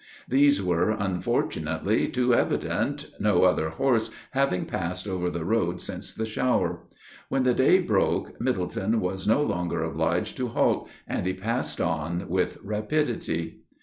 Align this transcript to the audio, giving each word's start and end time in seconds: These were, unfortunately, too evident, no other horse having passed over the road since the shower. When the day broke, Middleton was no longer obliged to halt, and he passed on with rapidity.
These 0.27 0.63
were, 0.63 0.89
unfortunately, 0.89 2.07
too 2.07 2.33
evident, 2.33 3.11
no 3.19 3.43
other 3.43 3.69
horse 3.69 4.09
having 4.31 4.65
passed 4.65 5.07
over 5.07 5.29
the 5.29 5.45
road 5.45 5.79
since 5.79 6.11
the 6.11 6.25
shower. 6.25 6.87
When 7.29 7.43
the 7.43 7.53
day 7.53 7.79
broke, 7.81 8.41
Middleton 8.41 8.99
was 8.99 9.27
no 9.27 9.43
longer 9.43 9.83
obliged 9.83 10.37
to 10.37 10.47
halt, 10.47 10.89
and 11.07 11.27
he 11.27 11.35
passed 11.35 11.79
on 11.79 12.27
with 12.29 12.57
rapidity. 12.63 13.59